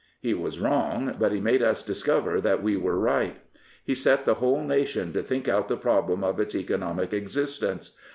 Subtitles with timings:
[0.19, 3.35] He was wrong; but he made us discover that we were right.
[3.85, 7.91] He set the whole nation to think out the problem of its economic existence.